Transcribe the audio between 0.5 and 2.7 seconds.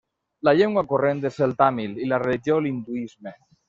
llengua corrent és el tàmil i la religió